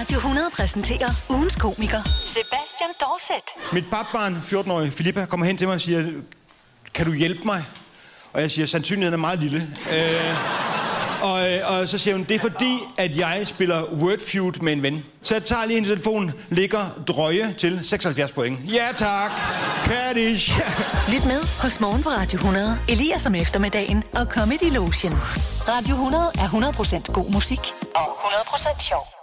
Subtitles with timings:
[0.00, 3.72] Radio 100 præsenterer ugens komiker, Sebastian Dorset.
[3.72, 6.10] Mit papbarn, 14-årig Filippa, kommer hen til mig og siger,
[6.94, 7.64] kan du hjælpe mig?
[8.32, 9.68] Og jeg siger, sandsynligheden er meget lille.
[9.92, 10.36] Øh,
[11.22, 14.72] og, øh, og så siger hun, det er fordi, at jeg spiller Word Feud med
[14.72, 15.04] en ven.
[15.22, 18.58] Så jeg tager lige hendes telefon, ligger drøje til 76 point.
[18.72, 19.30] Ja tak,
[19.84, 20.60] Kaddish.
[21.12, 22.78] Lyt med hos Morgen på Radio 100.
[22.88, 25.12] Elias om eftermiddagen og Comedy Lotion.
[25.68, 26.48] Radio 100 er
[27.08, 27.60] 100% god musik
[27.94, 29.19] og 100% sjov.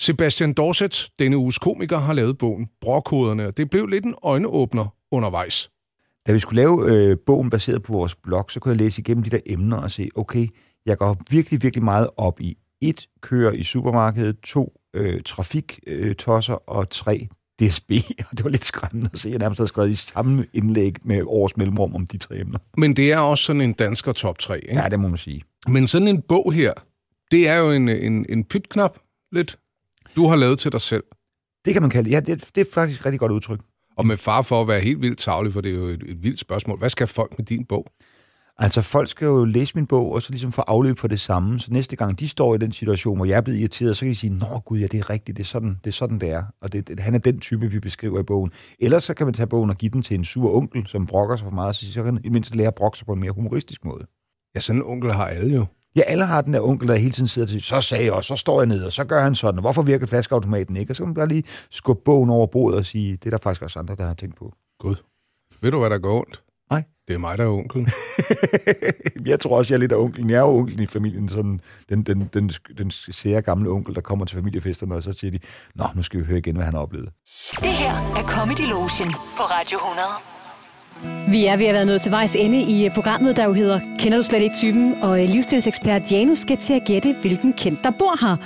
[0.00, 4.94] Sebastian Dorset, denne uges komiker, har lavet bogen Brokkoderne, og det blev lidt en øjenåbner
[5.10, 5.70] undervejs.
[6.26, 9.24] Da vi skulle lave øh, bogen baseret på vores blog, så kunne jeg læse igennem
[9.24, 10.46] de der emner og se, okay,
[10.86, 16.60] jeg går virkelig, virkelig meget op i et, kører i supermarkedet, to, øh, trafiktosser øh,
[16.66, 17.28] og tre,
[17.60, 17.90] DSB.
[18.30, 20.94] Og det var lidt skræmmende at se, at jeg nærmest havde skrevet i samme indlæg
[21.02, 22.58] med års mellemrum om de tre emner.
[22.76, 24.80] Men det er også sådan en dansker top 3, ikke?
[24.80, 25.42] Ja, det må man sige.
[25.68, 26.72] Men sådan en bog her,
[27.30, 28.98] det er jo en, en, en pytknap
[29.32, 29.58] lidt,
[30.18, 31.04] du har lavet til dig selv.
[31.64, 32.14] Det kan man kalde det.
[32.14, 33.60] Ja, det, det er faktisk et rigtig godt udtryk.
[33.96, 36.22] Og med far for at være helt vildt tavlig, for det er jo et, et
[36.22, 36.78] vildt spørgsmål.
[36.78, 37.86] Hvad skal folk med din bog?
[38.60, 41.60] Altså, folk skal jo læse min bog, og så ligesom få afløb for det samme.
[41.60, 44.10] Så næste gang de står i den situation, hvor jeg er blevet irriteret, så kan
[44.10, 46.30] de sige, nå gud, ja, det er rigtigt, det er sådan, det er, sådan, det
[46.30, 46.42] er.
[46.62, 48.52] Og det, det, han er den type, vi beskriver i bogen.
[48.78, 51.36] Ellers så kan man tage bogen og give den til en sur onkel, som brokker
[51.36, 53.20] sig for meget, så så kan han i mindst lære at brokke sig på en
[53.20, 54.06] mere humoristisk måde.
[54.54, 55.66] Ja, sådan en onkel har alle jo.
[55.98, 58.24] Ja, alle har den der onkel, der hele tiden sidder til, så sagde jeg, og
[58.24, 60.92] så står jeg ned, og så gør han sådan, og hvorfor virker flaskeautomaten ikke?
[60.92, 63.38] Og så kan man bare lige skubbe bogen over bordet og sige, det er der
[63.38, 64.52] faktisk også andre, der har tænkt på.
[64.78, 64.96] Gud.
[65.60, 66.42] Ved du, hvad der går ondt?
[66.70, 66.82] Nej.
[67.08, 67.88] Det er mig, der er onkelen.
[69.32, 70.30] jeg tror også, jeg er lidt af onkelen.
[70.30, 74.00] Jeg er jo onkelen i familien, sådan den, den, den, den sære gamle onkel, der
[74.00, 75.38] kommer til familiefesterne, og så siger de,
[75.74, 77.08] nå, nu skal vi høre igen, hvad han har oplevet.
[77.60, 80.37] Det her er Comedy Lotion på Radio 100.
[81.30, 84.18] Vi er ved at være nået til vejs ende i programmet, der jo hedder Kender
[84.18, 84.94] du slet ikke typen?
[85.02, 88.36] Og livsstilsekspert Janus skal til at gætte, hvilken kendt der bor her.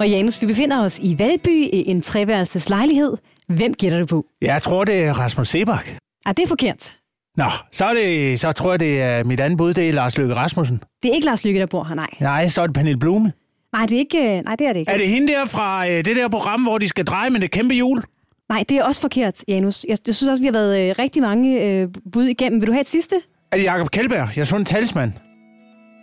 [0.00, 3.16] Og Janus, vi befinder os i Valby i en treværelses lejlighed.
[3.48, 4.26] Hvem gætter du på?
[4.42, 5.88] Jeg tror, det er Rasmus Sebak.
[6.26, 6.96] Ah, det er forkert.
[7.36, 10.18] Nå, så, er det, så tror jeg, det er mit andet bud, det er Lars
[10.18, 10.82] Løkke Rasmussen.
[11.02, 12.10] Det er ikke Lars Lykke, der bor her, nej.
[12.20, 13.32] Nej, så er det Pernille Blume.
[13.72, 14.92] Nej, det er, ikke, nej, det er det ikke.
[14.92, 17.50] Er det hende der fra øh, det der program, hvor de skal dreje med det
[17.50, 18.02] kæmpe hjul?
[18.48, 19.84] Nej, det er også forkert, Janus.
[19.88, 22.60] Jeg, jeg synes også, vi har været øh, rigtig mange øh, bud igennem.
[22.60, 23.16] Vil du have et sidste?
[23.52, 24.36] Er det Jacob Kjellberg?
[24.36, 25.12] Jeg så en talsmand.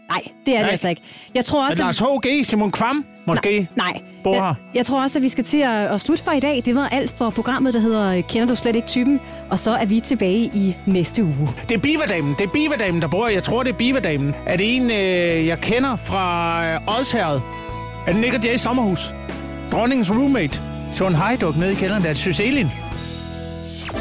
[0.10, 0.72] Nej, det er det Nej.
[0.72, 1.02] altså ikke.
[1.36, 2.46] Jeg tror Er også, det Lars H.G.
[2.46, 3.06] Simon Kvam?
[3.28, 3.68] Måske?
[3.76, 4.02] Nej.
[4.24, 4.42] Bor her.
[4.44, 6.62] Jeg, jeg tror også, at vi skal til at, at slutte for i dag.
[6.66, 9.20] Det var alt for programmet, der hedder Kender du slet ikke typen?
[9.50, 11.50] Og så er vi tilbage i næste uge.
[11.70, 12.36] Det er Biverdamen.
[12.40, 13.28] Det er Biverdamen, der bor.
[13.28, 14.36] Jeg tror, det er Biverdamen.
[14.46, 17.40] Er det en, øh, jeg kender fra øh, Odsherred?
[18.08, 19.14] Er det Nick og Jay Sommerhus?
[19.72, 20.62] Dronningens roommate.
[20.92, 22.68] Så en hejduk nede i kælderen, der er Syselin.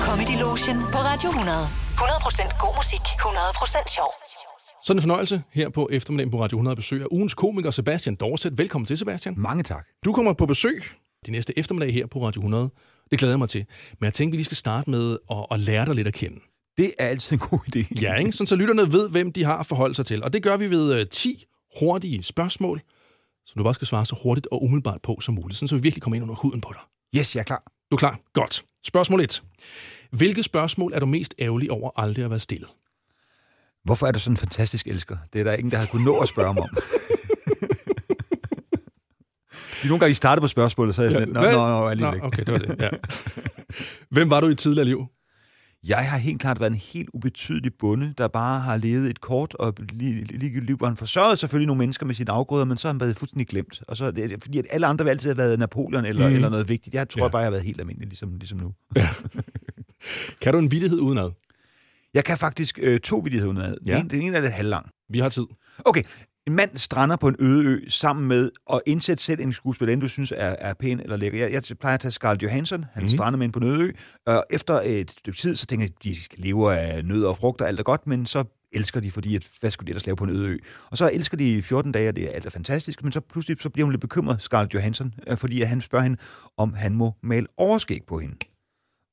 [0.06, 1.59] Comedy Lotion på Radio 100.
[1.65, 4.10] 100% god musik, 100% sjov.
[4.84, 8.59] Sådan en fornøjelse her på eftermiddagen på Radio 100 besøg af ugens komiker Sebastian Dorset.
[8.59, 9.34] Velkommen til, Sebastian.
[9.37, 9.87] Mange tak.
[10.04, 10.82] Du kommer på besøg
[11.27, 12.71] de næste eftermiddag her på Radio 100.
[13.10, 13.65] Det glæder jeg mig til.
[14.00, 16.41] Men jeg tænkte, vi lige skal starte med at, at lære dig lidt at kende.
[16.78, 18.00] Det er altid en god idé.
[18.03, 18.32] Ja, ikke?
[18.32, 20.25] Sådan, så lytterne ved, hvem de har at forholde sig til.
[20.25, 21.44] Og det gør vi ved uh, 10
[21.81, 22.81] hurtige spørgsmål,
[23.48, 25.59] som du bare skal svare så hurtigt og umiddelbart på som muligt.
[25.59, 26.82] Sådan, så vi virkelig kommer ind under huden på dig.
[27.20, 27.62] Yes, jeg er klar.
[27.91, 28.20] Du er klar?
[28.32, 28.64] Godt.
[28.86, 29.42] Spørgsmål 1.
[30.10, 32.69] Hvilket spørgsmål er du mest ærgerlig over aldrig at være stillet?
[33.84, 35.16] Hvorfor er du sådan en fantastisk elsker?
[35.32, 36.69] Det er der ingen, der har kunnet nå at spørge mig om.
[39.82, 41.88] De nogle gange, I startede på spørgsmålet, så er jeg sådan lidt, nå, nå, nå,
[41.88, 42.26] alligevel ikke.
[42.26, 42.82] okay, det var det.
[42.82, 42.88] Ja.
[44.10, 45.06] Hvem var du i tidligere liv?
[45.88, 49.54] Jeg har helt klart været en helt ubetydelig bonde, der bare har levet et kort
[49.54, 52.93] og ligegyldigt liv, hvor han forsørgede selvfølgelig nogle mennesker med sine afgrøder, men så har
[52.93, 53.82] han været fuldstændig glemt.
[53.88, 56.34] Og så det, fordi at alle andre vil altid have været Napoleon eller, mm.
[56.34, 56.94] eller noget vigtigt.
[56.94, 57.25] Jeg tror Ja.
[57.25, 57.28] ja.
[57.31, 58.72] bare, jeg har været helt almindelig, ligesom, ligesom nu.
[60.41, 61.31] Kan du en vittighed udenad?
[62.15, 63.77] Jeg kan faktisk øh, to vidigheder udenad.
[63.77, 64.00] Den, Ja.
[64.00, 64.91] ene, den ene er lidt halvlang.
[65.10, 65.44] Vi har tid.
[65.84, 66.03] Okay,
[66.48, 70.09] en mand strander på en øde ø sammen med at indsætte selv en skuespiller, du
[70.09, 71.38] synes er, er pæn eller lækker.
[71.38, 73.09] Jeg, jeg plejer at tage Scarlett Johansson, han mm.
[73.09, 73.92] strander med en på en øde ø,
[74.26, 77.60] og efter et stykke tid, så tænker jeg, at de lever af nød og frugt
[77.60, 80.16] og alt er godt, men så elsker de, fordi at, hvad skulle de ellers lave
[80.16, 80.59] på en øde ø?
[80.91, 83.20] Og så elsker de i 14 dage, og det er alt er fantastisk, men så
[83.20, 86.19] pludselig så bliver hun lidt bekymret, Scarlett Johansson, øh, fordi at han spørger hende,
[86.56, 88.36] om han må male overskæg på hende.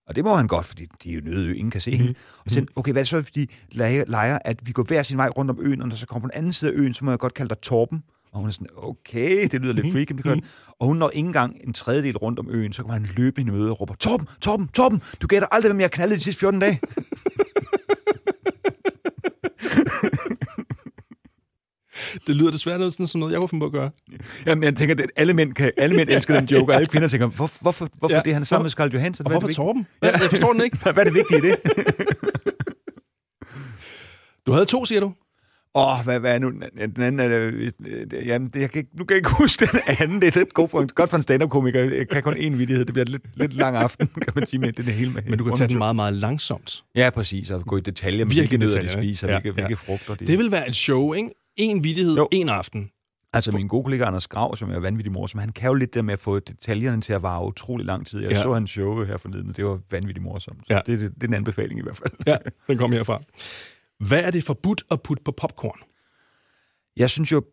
[0.07, 1.97] Og det må han godt, fordi de er jo nødt, ingen kan se Mhm.
[1.99, 2.13] hende.
[2.45, 3.47] Og så, han, okay, hvad er det så, hvis de
[4.07, 6.31] leger, at vi går hver sin vej rundt om øen, og når så kommer på
[6.31, 8.03] den anden side af øen, så må jeg godt kalde dig Torben.
[8.31, 9.81] Og hun er sådan, okay, det lyder Mhm.
[9.81, 10.43] lidt freaky, men det gør den.
[10.79, 13.55] Og hun når ikke engang en tredjedel rundt om øen, så kommer han løbende i
[13.55, 16.39] møde og råber, Torben, Torben, Torben, du gætter aldrig, hvem jeg har knaldet de sidste
[16.39, 16.79] 14 dage.
[22.27, 23.89] Det lyder desværre noget, sådan, som noget, jeg kunne finde på at gøre.
[24.45, 27.07] Jamen, jeg tænker, at alle mænd, kan, alle mænd elsker den joke, og alle kvinder
[27.07, 28.17] tænker, hvor, hvorfor, hvorfor Ja.
[28.17, 28.21] ja.
[28.25, 29.25] det han er sammen med Scarlett Johansson?
[29.25, 29.87] Og hvorfor Torben?
[30.01, 30.77] Jeg, jeg forstår den ikke.
[30.83, 31.55] Hvad er det vigtige i det?
[34.45, 35.13] Du havde to, siger du?
[35.77, 36.49] Åh, hvad, hvad er nu?
[36.49, 37.51] den- Den anden er...
[37.53, 37.71] øh,
[38.27, 40.21] Jamen, det, jeg kan, ikke- nu kan jeg ikke huske den anden.
[40.21, 41.79] Det er lidt godt for, en- godt for en stand-up-komiker.
[41.83, 42.85] Jeg kan kun én vidighed.
[42.85, 45.21] Det bliver lidt, lidt lang aften, kan man sige, med det hele med.
[45.27, 46.83] Men du kan tage den meget, meget langsomt.
[46.95, 47.49] Ja, præcis.
[47.49, 49.67] Og gå i detaljer med, hvilke nødder de spiser, Ja, hvilke, ja.
[49.67, 50.27] hvilke frugter de...
[50.27, 51.29] Det vil være et show, ikke?
[51.57, 52.27] En vittighed, Jo.
[52.31, 52.89] en aften.
[53.33, 56.01] Altså, min gode kollega Anders Grav, som er vanvittig morsom, han kan jo lidt der
[56.01, 58.19] med at få detaljerne til at vare utrolig lang tid.
[58.21, 58.41] Jeg Ja.
[58.41, 60.59] så hans show her forleden, og det var vanvittigt morsomt.
[60.69, 60.79] Ja.
[60.85, 62.11] det, det, det er en anbefaling i hvert fald.
[62.27, 62.37] Ja,
[62.67, 63.21] den kom herfra.
[64.07, 65.79] Hvad er det forbudt at putte på popcorn?
[66.97, 67.43] Jeg synes jo,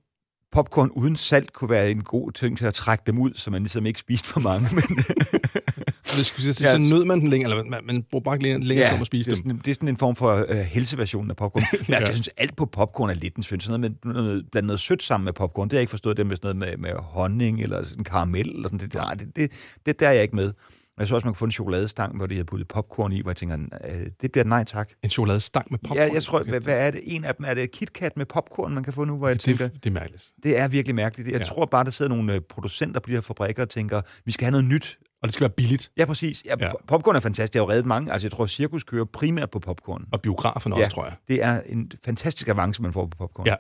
[0.52, 3.62] popcorn uden salt kunne være en god ting til at trække dem ud, så man
[3.62, 4.69] ligesom ikke spiste for mange.
[4.75, 4.82] Men,
[6.16, 8.60] det skulle sige, Ja, så nød man den længere, eller man, man bruger bare længere,
[8.60, 9.50] længere ja, at spise det, er dem.
[9.50, 11.62] sådan, det er sådan en form for uh, helseversion af popcorn.
[11.72, 11.99] Men altså, Ja.
[11.99, 13.60] jeg synes, alt på popcorn er lidt en synd.
[13.60, 16.16] Sådan noget med noget, blandt noget sødt sammen med popcorn, det har jeg ikke forstået.
[16.16, 18.49] Det med sådan noget med, med honning eller sådan karamel.
[18.49, 19.50] Eller sådan, det, nej, det, det,
[19.87, 20.52] det, der er jeg ikke med.
[20.99, 23.31] Jeg så også, man kunne få en chokoladestang, hvor de havde puttet popcorn i, hvor
[23.31, 24.91] jeg tænker, øh, det bliver nej tak.
[25.03, 25.99] En chokoladestang med popcorn.
[25.99, 27.00] Ja, jeg tror, hvad, hvad er det?
[27.05, 29.69] En af dem er det KitKat med popcorn, man kan få nu, hvor jeg tænker,
[29.69, 30.31] det, det er mærkeligt.
[30.43, 31.29] det er virkelig mærkeligt.
[31.29, 31.44] Jeg Ja.
[31.44, 34.44] tror bare, der sidder nogle øh, producenter på de her fabrikker og tænker, vi skal
[34.44, 34.99] have noget nyt.
[35.23, 35.91] Og det skal være billigt.
[35.97, 36.43] Ja, præcis.
[36.44, 36.73] Ja, Ja.
[36.89, 37.55] Popcorn er fantastisk.
[37.55, 38.12] Jeg har jo reddet mange.
[38.12, 40.05] Altså, jeg tror, cirkus kører primært på popcorn.
[40.12, 40.79] Og biografen Ja.
[40.79, 41.15] også, tror jeg.
[41.29, 43.47] Det er en fantastisk avance, man får på popcorn.
[43.47, 43.55] Ja.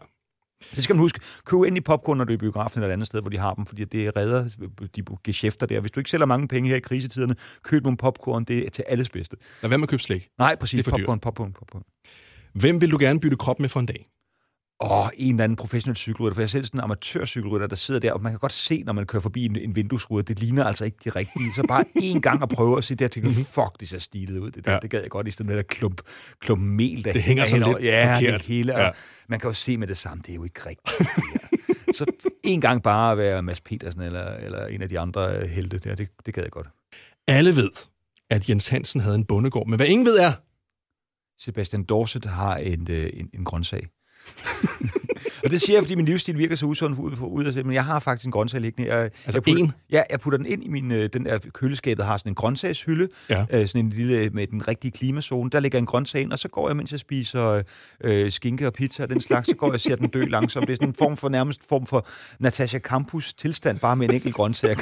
[0.74, 1.20] Det skal man huske.
[1.44, 3.38] Køb ind i popcorn, når du er i biografen eller et andet sted, hvor de
[3.38, 4.48] har dem, fordi det redder
[4.96, 5.80] de geschæfter der.
[5.80, 8.44] Hvis du ikke sælger mange penge her i krisetiderne, køb nogle popcorn.
[8.44, 9.36] Det er til alles bedste.
[9.62, 10.28] Lad være med at købe slik.
[10.38, 10.84] Nej, præcis.
[10.84, 11.06] Det er dyrt.
[11.06, 11.82] popcorn, popcorn, popcorn.
[12.52, 14.06] Hvem vil du gerne bytte krop med for en dag?
[14.82, 18.00] Åh, en eller anden professionel cykelrytter, for jeg er selv sådan en amatørcykelrytter, der sidder
[18.00, 20.64] der, og man kan godt se, når man kører forbi en, en vinduesrude, det ligner
[20.64, 21.52] altså ikke de rigtige.
[21.56, 24.38] Så bare en gang at prøve at se det, og tænke, fuck, det ser stilet
[24.38, 24.50] ud.
[24.50, 24.78] Det, der, Ja.
[24.82, 26.00] det gad jeg godt, i stedet med der klump,
[26.40, 28.40] klump mel, der Det hænger sådan lidt Ja, forkert.
[28.40, 28.78] det hele.
[28.78, 28.90] Ja.
[29.28, 31.08] Man kan jo se med det samme, det er jo ikke rigtigt.
[31.96, 32.04] Så
[32.42, 35.78] en gang bare at være Mads Petersen eller, eller en af de andre øh, helte,
[35.78, 36.66] der, det, det gad jeg godt.
[37.28, 37.70] Alle ved,
[38.30, 39.66] at Jens Hansen havde en bondegård.
[39.68, 40.32] Men hvad ingen ved er,
[41.38, 43.86] Sebastian Dorset har en, øh, en, en grøntsag.
[45.44, 47.84] og det siger jeg, fordi min livsstil virker så usund ud, ud af men jeg
[47.84, 48.94] har faktisk en grøntsag liggende.
[48.94, 49.72] Jeg, Altså jeg putter, en?
[49.90, 53.08] Ja, jeg putter den ind i min, øh, den der køleskabet, har sådan en grøntsagshylde,
[53.30, 53.44] Ja.
[53.50, 55.50] øh, sådan en lille med den rigtige klimazone.
[55.50, 57.62] Der ligger en grøntsag ind, og så går jeg, mens jeg spiser
[58.04, 60.66] øh, skinke og pizza og den slags, så går jeg og ser den dø langsomt.
[60.66, 62.06] Det er sådan en form for nærmest form for
[62.38, 64.76] Natasha Campus tilstand, bare med en enkelt grøntsag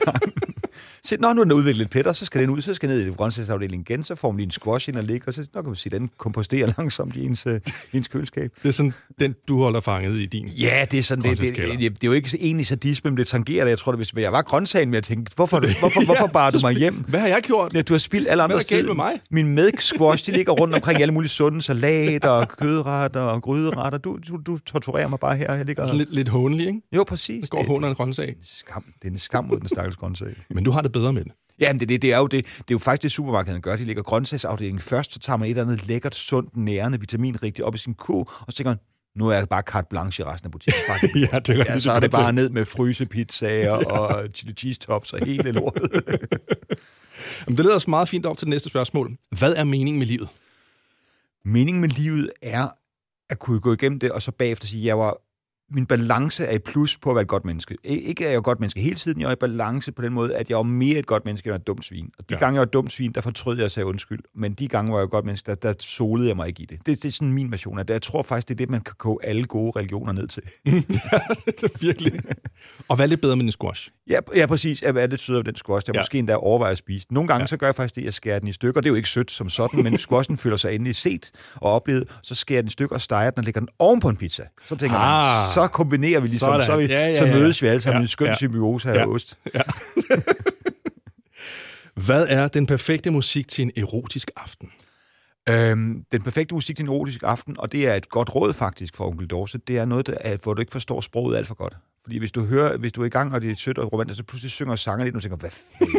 [1.02, 2.98] Så når nu er den udviklet lidt pætter, så skal den ud, så skal den
[2.98, 5.48] ned i grøntsagsafdelingen igen, så får man lige en squash ind og ligge, og så
[5.54, 7.60] nok kan man se, den komposterer langsomt i ens, øh,
[7.92, 8.52] ens køleskab.
[8.62, 10.48] det er sådan den, du holder fanget i din.
[10.48, 13.26] Ja, det er sådan, det, det, det, det, er jo ikke egentlig sadisme, men det
[13.26, 13.70] tangerer det.
[13.70, 16.58] Jeg tror, det, hvis jeg var grøntsagen, men jeg tænkte, hvorfor, hvorfor, hvorfor bar du
[16.62, 16.94] mig hjem?
[16.94, 17.74] Hvad har jeg gjort?
[17.74, 19.20] Ja, du har spildt alle andre galt med mig?
[19.30, 23.98] Min mælk squash, de ligger rundt omkring alle mulige sunde salater, og kødretter og gryderetter.
[23.98, 25.54] Du, du, du torturerer mig bare her.
[25.54, 25.86] Jeg ligger...
[25.86, 26.80] Sådan lidt, lidt hånlig, ikke?
[26.96, 27.40] Jo, præcis.
[27.40, 28.26] Det går håner en grøntsag.
[28.26, 28.84] det, er en skam.
[29.02, 30.28] det er en skam mod den stakkels grøntsag.
[30.50, 31.32] Men du har det bedre med det.
[31.60, 33.76] Jamen, det, det, det, er jo det, det er jo faktisk det, supermarkederne gør.
[33.76, 37.74] De lægger grøntsagsafdelingen først, så tager man et eller andet lækkert, sundt, nærende, vitaminrigtigt op
[37.74, 38.78] i sin ko, og så tænker man,
[39.16, 40.82] nu er jeg bare carte blanche i resten af butikken.
[40.88, 40.98] Bare,
[41.32, 44.80] Ja, det er ja, så det er det bare ned med frysepizzaer og chili cheese
[44.80, 45.90] tops og hele lortet.
[47.46, 49.16] Jamen, det leder os meget fint op til det næste spørgsmål.
[49.38, 50.28] Hvad er meningen med livet?
[51.44, 52.68] Meningen med livet er
[53.30, 55.16] at kunne gå igennem det, og så bagefter sige, jeg var
[55.70, 57.76] min balance er i plus på at være et godt menneske.
[57.84, 60.36] Ikke er jeg et godt menneske hele tiden, jeg er i balance på den måde,
[60.36, 62.10] at jeg var mere et godt menneske, end et dumt svin.
[62.18, 62.36] Og de Ja.
[62.36, 62.40] ja.
[62.40, 64.20] gange, jeg var et dumt svin, der fortrød jeg at sige undskyld.
[64.34, 66.62] Men de gange, hvor jeg var et godt menneske, der, der solede jeg mig ikke
[66.62, 66.78] i det.
[66.86, 67.02] det.
[67.02, 67.94] Det er sådan min version af det.
[67.94, 70.42] Jeg tror faktisk, det er det, man kan koge alle gode religioner ned til.
[71.46, 72.12] det er virkelig.
[72.88, 73.88] Og hvad er lidt bedre med en squash?
[74.10, 74.82] Ja, ja præcis.
[74.82, 75.88] Jeg er lidt sød af den squash.
[75.88, 75.98] Jeg Ja.
[75.98, 76.00] ja.
[76.02, 77.14] måske endda overvejer at spise den.
[77.14, 77.42] Nogle gange Ja.
[77.42, 77.46] ja.
[77.46, 78.80] så gør jeg faktisk det, at jeg skærer den i stykker.
[78.80, 82.08] Det er jo ikke sødt som sådan, men squashen føler sig endelig set og oplevet.
[82.22, 84.16] Så skærer jeg den i stykker og steger den og lægger den oven på en
[84.16, 84.42] pizza.
[84.66, 85.42] Så tænker Ah.
[85.42, 86.66] man, så kombinerer vi ligesom, Sådan.
[86.66, 87.34] så, vi, Ja, ja, så ja.
[87.34, 88.34] mødes vi alle sammen Ja, i en skøn ja.
[88.34, 89.08] symbiose af Ja.
[89.08, 89.38] ost.
[92.06, 94.70] Hvad er den perfekte musik til en erotisk aften?
[95.48, 98.96] Øhm, den perfekte musik til en erotisk aften, og det er et godt råd faktisk
[98.96, 101.54] for onkel Dorset, det er noget, der, er, hvor du ikke forstår sproget alt for
[101.54, 101.76] godt.
[102.04, 104.16] Fordi hvis du hører, hvis du er i gang, og det er sødt og romantisk,
[104.16, 105.50] så pludselig synger sanger lidt, og du tænker, hvad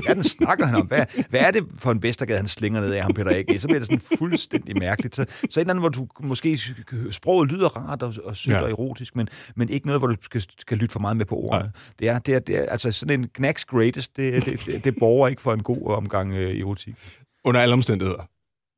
[0.08, 0.88] fanden snakker han om?
[0.88, 3.60] Hvad, hvad er det for en Vestergade, han slinger ned af ham, Peter A.G.?
[3.60, 5.15] Så bliver det sådan fuldstændig mærkeligt.
[5.15, 6.60] Så, så et eller andet, hvor du måske
[7.12, 8.62] sproget lyder rart og, og sødt Ja.
[8.62, 11.36] og erotisk, men, men ikke noget, hvor du skal, skal lytte for meget med på
[11.36, 11.72] ordene.
[12.00, 14.96] Det er, det er, det er, altså sådan en knacks greatest, det, det, det, det
[15.00, 16.96] borger ikke for en god omgang øh, erotik.
[17.46, 18.27] Under alle omstændigheder.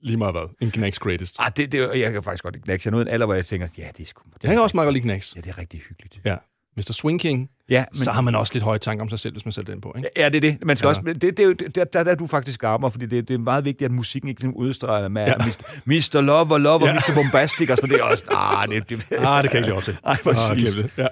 [0.02, 0.50] Lige meget hvad.
[0.62, 1.36] En knacks greatest.
[1.40, 2.86] Ah, det, det, jeg kan faktisk godt lide knacks.
[2.86, 4.22] Jeg er nået en alder, hvor jeg tænker, ja, det er sgu...
[4.34, 5.36] Det Jeg kan også meget godt lide knacks.
[5.36, 6.20] Ja, det er rigtig hyggeligt.
[6.26, 6.36] Ja.
[6.78, 6.92] Mr.
[6.94, 8.04] Swing King, Ja, men...
[8.04, 9.94] så har man også lidt høje tanker om sig selv, hvis man sætter den på,
[9.98, 10.10] ikke?
[10.18, 10.58] Ja, det er det.
[10.66, 10.92] Man skal Ja.
[10.94, 11.00] ja.
[11.00, 13.38] også, det, det, jo- der, der, der er du faktisk skarpere, fordi det, det er
[13.38, 15.30] meget vigtigt, at musikken ikke sådan udstræder med Ja.
[15.30, 15.46] ja.
[15.86, 16.22] Mr.
[16.22, 16.94] Lover, Lover, Ja.
[16.94, 16.94] ja.
[16.94, 17.16] Mr.
[17.16, 18.24] Bombastic, og så det er også...
[18.32, 19.98] Ah, det, det, Ah, det kan jeg ikke op til.
[20.06, 20.50] Ej, præcis.
[20.50, 20.92] Ah, det.
[20.98, 21.08] Ja.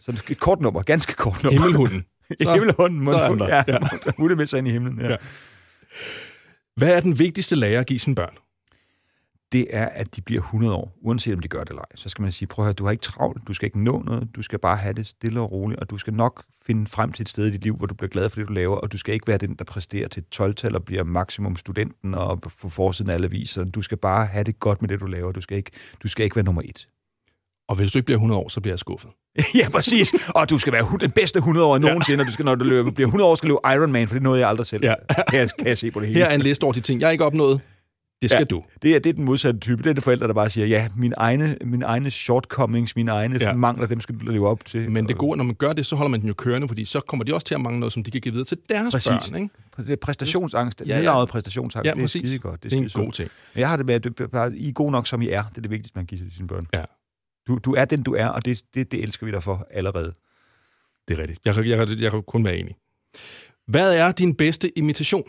[0.00, 1.60] Så det er et kort nummer, ganske kort nummer.
[1.60, 2.04] Himmelhunden.
[2.42, 3.62] Så- Himmelhunden, så den mundhund, ja.
[3.68, 3.78] Ja.
[4.28, 4.34] ja.
[4.34, 5.04] Med sig ind i himlen, ja.
[5.04, 5.10] Ja.
[5.10, 5.16] ja.
[6.76, 8.34] Hvad er den vigtigste lærer at give sine børn?
[9.52, 11.96] Det er, at de bliver 100 år, uanset om de gør det eller ej.
[11.96, 14.02] Så skal man sige, prøv at høre, du har ikke travlt, du skal ikke nå
[14.06, 17.12] noget, du skal bare have det stille og roligt, og du skal nok finde frem
[17.12, 18.92] til et sted i dit liv, hvor du bliver glad for det, du laver, og
[18.92, 22.68] du skal ikke være den, der præsterer til 12-tal og bliver maksimum studenten og få
[22.68, 23.64] forsiden af alle aviser.
[23.64, 25.32] Du skal bare have det godt med det, du laver.
[25.32, 25.70] Du skal ikke,
[26.02, 26.88] du skal ikke være nummer et.
[27.68, 29.10] Og hvis du ikke bliver 100 år, så bliver jeg skuffet.
[29.60, 30.14] ja, præcis.
[30.28, 32.90] Og du skal være den bedste 100 år nogensinde, og du skal, når du løber,
[32.90, 34.84] bliver 100 år, skal du løbe Ironman, for det nåede jeg aldrig selv.
[34.84, 34.94] Ja.
[35.30, 36.20] kan, jeg, kan jeg se på det hele.
[36.20, 37.60] Her er en liste over de ting, jeg ikke har opnået.
[38.22, 38.44] Det skal ja.
[38.44, 38.64] du.
[38.82, 39.82] Det er, det er den modsatte type.
[39.82, 43.38] Det er det forældre, der bare siger, ja, mine egne, mine egne shortcomings, mine egne
[43.40, 43.52] Ja.
[43.52, 44.90] mangler, dem skal du leve op til.
[44.90, 47.00] Men det gode, når man gør det, så holder man den jo kørende, fordi så
[47.00, 49.08] kommer de også til at mangle noget, som de kan give videre til deres Præcis.
[49.10, 49.34] børn.
[49.42, 49.48] Ikke?
[49.76, 50.82] Det er præstationsangst.
[50.86, 51.86] Ja, Ja, præstationsangst.
[51.86, 52.28] Ja, det er præcis.
[52.28, 52.62] skide godt.
[52.62, 53.14] Det er en skide god sundt.
[53.14, 53.30] ting.
[53.54, 55.42] Men Jeg har det med, at du, bare, I er gode nok, som I er.
[55.48, 56.66] Det er det vigtigste, man giver til sine børn.
[56.74, 56.82] Ja.
[57.48, 60.12] Du, du er den, du er, og det, det, det elsker vi dig for allerede.
[61.08, 61.40] Det er rigtigt.
[61.44, 62.74] Jeg, jeg, kan- jeg kan kun være enig.
[63.66, 65.22] Hvad er din bedste imitation?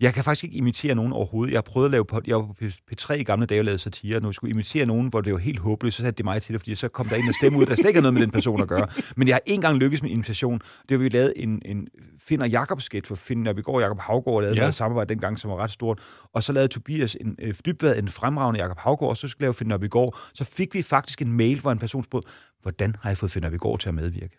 [0.00, 1.52] Jeg kan faktisk ikke imitere nogen overhovedet.
[1.52, 3.64] Jeg har prøvet at lave på, jeg var på P- P3 i gamle dage og
[3.64, 6.22] lavede satire, og nu skulle imitere nogen, hvor det var helt håbløst, så satte de
[6.22, 8.22] mig til det, fordi så kom der en stemme ud, der slet ikke noget med
[8.22, 8.86] den person at gøre.
[9.16, 10.60] Men jeg har ikke engang lykkes med imitation.
[10.88, 11.88] Det var, vi lavede en, en
[12.20, 14.62] Finn og Jakob sketch for Finn Nørbegaard og Jakob Havgård lavede Ja.
[14.62, 14.68] ja.
[14.68, 16.00] et samarbejde dengang, som var ret stort.
[16.34, 19.54] Og så lavede Tobias en, øh, dybvad en fremragende Jakob Havgård, og så skulle lave
[19.54, 20.18] Finn Nørbegaard.
[20.34, 22.28] Så fik vi faktisk en mail, hvor en person spurgte,
[22.62, 24.36] hvordan har jeg fået Finn Nørbegaard til at medvirke?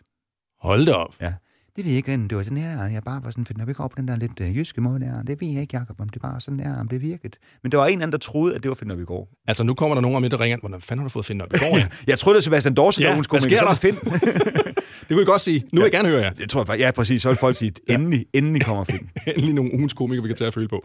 [0.60, 1.14] Hold da op.
[1.20, 1.32] Ja.
[1.78, 3.72] Det ved jeg ikke, det var sådan her, jeg bare var sådan, for når vi
[3.72, 6.08] går på den der lidt øh, jyske måde der, det ved jeg ikke, Jacob, om
[6.08, 7.38] det bare sådan der, om det virkede.
[7.62, 9.28] Men der var en eller anden, der troede, at det var Finn vi går.
[9.48, 11.40] Altså, nu kommer der nogen om lidt, der ringer, hvordan fanden har du fået Finn
[11.40, 11.76] op i går?
[11.78, 11.86] Ja.
[12.06, 13.78] Jeg troede, det var Sebastian Dorset, Ja, der hun skulle, men sker så er det
[13.78, 13.96] Finn.
[15.08, 15.64] Det kunne I godt sige.
[15.72, 16.32] Nu vil jeg gerne høre jer.
[16.38, 19.10] Jeg tror, ja, præcis, så vil folk sige, endelig, endelig kommer Finn.
[19.26, 20.82] Endelig nogle ugens komikere, vi kan tage at føle på.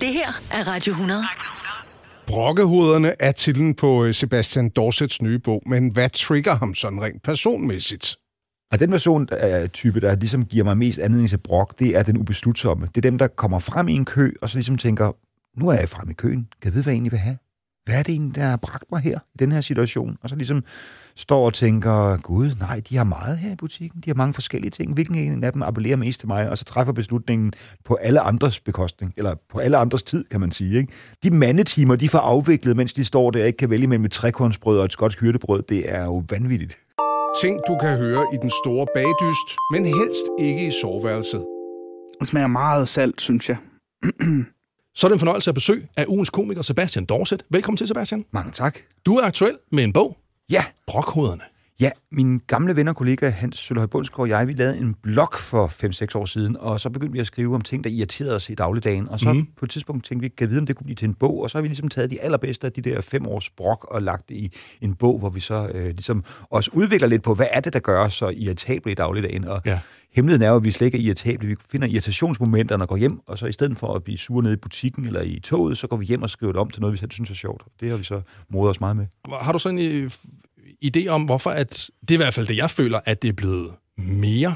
[0.00, 1.20] Det her er Radio 100.
[2.26, 7.22] Brokkehovederne er titlen på øh, Sebastian Dorsets nye bog, men hvad trigger ham sådan rent
[7.22, 8.16] personmæssigt?
[8.72, 12.02] Og den version af type, der ligesom giver mig mest anledning til brok, det er
[12.02, 12.86] den ubeslutsomme.
[12.86, 15.12] Det er dem, der kommer frem i en kø, og så ligesom tænker,
[15.60, 16.48] nu er jeg frem i køen.
[16.62, 17.36] Kan jeg vide, hvad jeg egentlig vil have?
[17.84, 20.16] Hvad er det egentlig, der har bragt mig her, i den her situation?
[20.22, 20.64] Og så ligesom
[21.16, 24.00] står og tænker, gud, nej, de har meget her i butikken.
[24.00, 24.94] De har mange forskellige ting.
[24.94, 26.50] Hvilken en af dem appellerer mest til mig?
[26.50, 27.52] Og så træffer beslutningen
[27.84, 30.76] på alle andres bekostning, eller på alle andres tid, kan man sige.
[30.78, 30.92] Ikke?
[31.22, 34.12] De mandetimer, de får afviklet, mens de står der og ikke kan vælge mellem et
[34.12, 36.78] trekornsbrød og et skotsk hyrdebrød, det er jo vanvittigt.
[37.40, 41.44] Ting, du kan høre i den store bagdyst, men helst ikke i soveværelset.
[42.20, 43.56] Det smager meget salt, synes jeg.
[44.94, 47.44] Så er det en fornøjelse at besøge af ugens komiker Sebastian Dorset.
[47.50, 48.24] Velkommen til, Sebastian.
[48.30, 48.78] Mange tak.
[49.06, 50.16] Du er aktuel med en bog,
[50.50, 51.42] Ja, Brokhoderne.
[51.80, 55.28] Ja, min gamle ven og kollega Hans Sølhøj Bundsgaard og jeg, vi lavede en blog
[55.38, 55.66] for
[56.14, 58.54] 5-6 år siden, og så begyndte vi at skrive om ting, der irriterede os i
[58.54, 59.08] dagligdagen.
[59.08, 59.46] Og så mm.
[59.56, 61.50] på et tidspunkt tænkte vi, kan vide, om det kunne blive til en bog, og
[61.50, 64.28] så har vi ligesom taget de allerbedste af de der fem års brok og lagt
[64.28, 67.60] det i en bog, hvor vi så øh, ligesom også udvikler lidt på, hvad er
[67.60, 69.44] det, der gør os så irritable i dagligdagen.
[69.44, 69.80] Og Ja.
[70.12, 71.48] hemmeligheden er jo, at vi slet ikke er irritable.
[71.48, 74.54] Vi finder irritationsmomenterne og går hjem, og så i stedet for at blive sure nede
[74.54, 76.92] i butikken eller i toget, så går vi hjem og skriver det om til noget,
[76.92, 77.62] vi selv synes er sjovt.
[77.80, 79.06] Det har vi så modet os meget med.
[79.40, 80.10] Har du sådan øh,
[80.84, 83.32] idé om, hvorfor at, det er i hvert fald det, jeg føler, at det er
[83.32, 84.54] blevet mere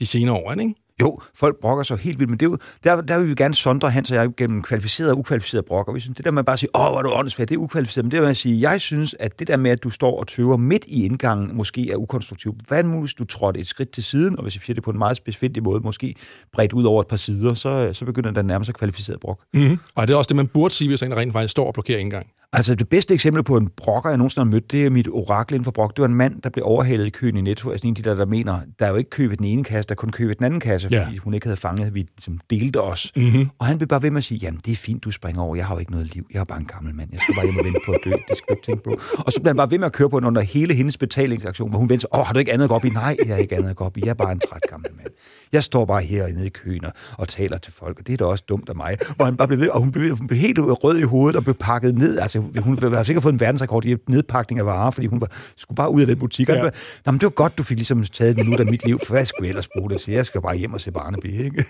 [0.00, 0.74] de senere år, det ikke?
[1.00, 3.54] Jo, folk brokker sig helt vildt, men det er jo, der, der vil vi gerne
[3.54, 6.44] sondre Hans og jeg gennem kvalificeret og ukvalificeret brok, og vi synes, det der med
[6.44, 8.30] bare at sige, åh, hvor er du åndssvagt, det er ukvalificeret, men det der med
[8.30, 11.04] at sige, jeg synes, at det der med, at du står og tøver midt i
[11.04, 12.56] indgangen, måske er ukonstruktivt.
[12.68, 14.90] Hvad nu, hvis du trådte et skridt til siden, og hvis jeg siger det på
[14.90, 16.14] en meget specifik måde, måske
[16.52, 19.40] bredt ud over et par sider, så, så begynder der nærmest sig kvalificeret brok.
[19.54, 19.78] Mm-hmm.
[19.94, 21.98] Og det er også det, man burde sige, hvis en rent faktisk står og blokerer
[21.98, 22.26] indgang.
[22.52, 25.54] Altså det bedste eksempel på en brokker, jeg nogensinde har mødt, det er mit orakel
[25.54, 25.96] inden for brok.
[25.96, 27.70] Det var en mand, der blev overhalet i køen i Netto.
[27.70, 29.64] Altså en af de der, der mener, der er jo ikke kø ved den ene
[29.64, 31.04] kasse, der er kun kø ved den anden kasse, Ja.
[31.04, 33.12] fordi hun ikke havde fanget, at vi ligesom delte os.
[33.16, 33.46] Mm-hmm.
[33.58, 35.56] Og han blev bare ved med at sige, jamen det er fint, du springer over,
[35.56, 37.44] jeg har jo ikke noget liv, jeg er bare en gammel mand, jeg skal bare
[37.44, 39.00] hjem og vente på at dø, det skal du ikke tænke på.
[39.18, 41.70] Og så blev han bare ved med at køre på den under hele hendes betalingsaktion,
[41.70, 42.88] hvor hun vendte sig, åh, har du ikke andet at gå op i?
[42.90, 44.90] Nej, jeg har ikke andet at gå op i, jeg er bare en træt gammel
[44.96, 45.08] mand.
[45.52, 48.24] Jeg står bare herinde i køen og, og taler til folk, og det er da
[48.24, 48.96] også dumt af mig.
[49.18, 51.42] Og han bare blev ved, og hun blev, hun blev helt rød i hovedet og
[51.42, 52.18] blev pakket ned.
[52.18, 55.76] Altså, hun har sikkert fået en verdensrekord i nedpakning af varer, fordi hun var, skulle
[55.76, 56.48] bare ud af den butik.
[56.48, 56.62] Ja.
[56.62, 59.12] Nå, men det var godt, du fik ligesom taget et minut af mit liv, for
[59.14, 60.14] hvad skulle jeg ellers bruge det til?
[60.14, 61.64] Jeg skal bare hjem og se Barnaby, ikke?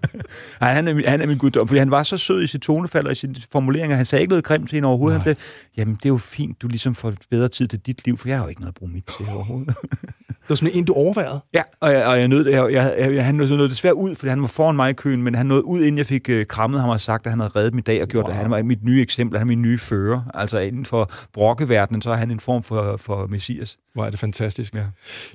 [0.60, 2.60] Nej, han, er, min- han er min guddom, fordi han var så sød i sit
[2.62, 3.96] tonefald og i sine formuleringer.
[3.96, 5.18] Han sagde ikke noget grimt til hende overhovedet.
[5.18, 5.24] Nej.
[5.26, 5.40] Han sagde,
[5.76, 8.36] jamen det er jo fint, du ligesom får bedre tid til dit liv, for jeg
[8.38, 9.74] har jo ikke noget at bruge mit til overhovedet.
[10.28, 11.40] Det var simpelthen en, du overvejede.
[11.54, 12.52] Ja, og jeg, og jeg nød det.
[12.52, 15.34] Jeg, jeg, jeg, han nåede desværre ud, fordi han var foran mig i køen, men
[15.34, 17.74] han nåede ud, inden jeg fik øh, krammet ham og sagt, at han havde reddet
[17.74, 18.30] min dag og gjort Wow.
[18.30, 18.36] det.
[18.36, 20.20] Han var mit nye eksempel, han er min nye fører.
[20.34, 23.76] Altså inden for brokkeverdenen, så er han en form for, for messias.
[23.94, 24.74] Hvor er det fantastisk.
[24.74, 24.84] Ja.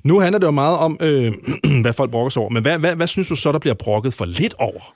[0.04, 1.32] Nu handler det jo meget om, øh,
[1.82, 2.50] hvad folk brokker sig over.
[2.50, 4.94] Men hvad, hvad, hvad synes du så, der bliver brokket for lidt over?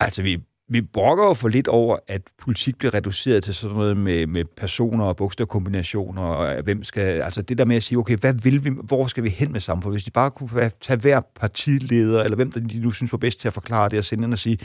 [0.00, 0.38] Altså, vi,
[0.72, 4.44] vi brokker jo for lidt over, at politik bliver reduceret til sådan noget med, med
[4.56, 8.64] personer og bogstavkombinationer, og hvem skal, altså det der med at sige, okay, hvad vil
[8.64, 9.94] vi, hvor skal vi hen med samfundet?
[9.94, 13.40] Hvis de bare kunne tage hver partileder, eller hvem der de nu synes var bedst
[13.40, 14.58] til at forklare det, og sende ind og sige,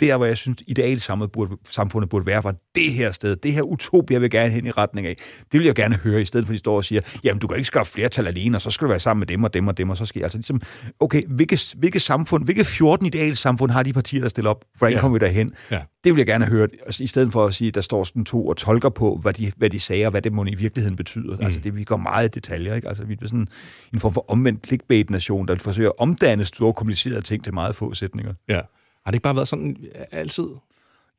[0.00, 3.52] der, hvor jeg synes, ideelt samfundet burde, samfundet burde være, var det her sted, det
[3.52, 5.16] her utopi, jeg vil gerne hen i retning af.
[5.52, 7.46] Det vil jeg gerne høre, i stedet for at de står og siger, jamen, du
[7.46, 9.68] kan ikke skaffe flertal alene, og så skal du være sammen med dem og dem
[9.68, 10.60] og dem, og så skal altså ligesom,
[11.00, 14.64] okay, hvilke, hvilke samfund, hvilke 14 ideelle samfund har de partier, der stiller op?
[14.78, 15.00] Hvordan Ja.
[15.00, 15.50] kommer vi derhen?
[15.70, 15.82] Ja.
[16.04, 18.46] Det vil jeg gerne høre, altså, i stedet for at sige, der står sådan to
[18.46, 21.36] og tolker på, hvad de, hvad de sagde, og hvad det må i virkeligheden betyder.
[21.36, 21.44] Mm.
[21.44, 22.88] Altså, det, vi går meget i detaljer, ikke?
[22.88, 23.48] Altså, vi er sådan
[23.92, 27.94] en form for omvendt clickbait-nation, der forsøger at omdanne store, komplicerede ting til meget få
[27.94, 28.34] sætninger.
[28.48, 28.60] Ja.
[29.04, 29.76] Har det ikke bare været sådan
[30.12, 30.46] altid?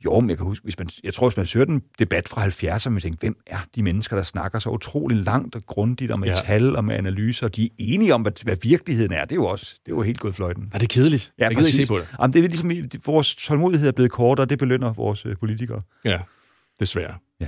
[0.06, 2.48] Jo, men jeg kan huske, hvis man, jeg tror, hvis man søger den debat fra
[2.48, 6.20] 70'erne, man tænker, hvem er de mennesker, der snakker så utrolig langt og grundigt og
[6.20, 6.34] med Ja.
[6.34, 6.42] ja.
[6.42, 9.22] tal og med analyser, og de er enige om, hvad, hvad virkeligheden er.
[9.22, 10.70] Det er jo også det er jo helt gået fløjten.
[10.74, 11.34] Er det kedeligt?
[11.38, 12.08] jeg gider ikke se på det.
[12.22, 12.72] Jamen, det er ligesom,
[13.06, 15.82] vores tålmodighed er blevet kortere, og det belønner vores øh, politikere.
[16.06, 16.20] Ja,
[16.80, 17.14] desværre.
[17.42, 17.48] Ja.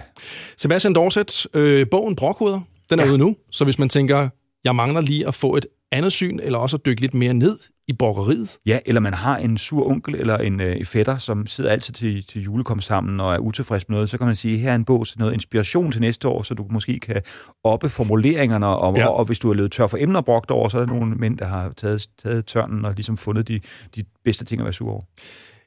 [0.57, 3.09] Sebastian Dorset, øh, bogen Brokhoveder, den er ja.
[3.09, 4.29] ude nu, så hvis man tænker,
[4.63, 7.57] jeg mangler lige at få et andet syn, eller også at dykke lidt mere ned
[7.89, 8.58] i brokkeriet.
[8.65, 12.25] Ja, eller man har en sur onkel eller en øh, fætter, som sidder altid til,
[12.25, 14.86] til julekom sammen og er utilfreds med noget, så kan man sige, her er en
[14.86, 17.22] bog til noget inspiration til næste år, så du måske kan
[17.63, 19.08] oppe formuleringerne, og, Ja.
[19.08, 21.15] og, og hvis du er løbet tør for emner brugt over, så er der nogle
[21.15, 23.60] mænd, der har taget, taget tørnen og ligesom fundet de,
[23.96, 25.01] de bedste ting at være sur over.